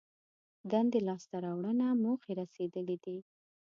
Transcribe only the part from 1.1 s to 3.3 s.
ته راوړنه موخې رسېدلي دي.